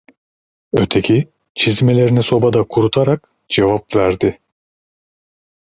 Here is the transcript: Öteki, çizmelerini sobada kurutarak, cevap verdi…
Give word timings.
Öteki, 0.77 1.29
çizmelerini 1.55 2.23
sobada 2.23 2.63
kurutarak, 2.63 3.29
cevap 3.49 3.95
verdi… 3.95 4.39